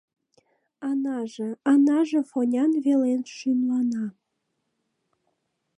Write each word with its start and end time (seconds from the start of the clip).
Анаже, 0.89 1.49
Анаже 1.71 2.21
Фонян 2.29 2.71
велен 2.83 3.21
шӱмлана 3.35 4.05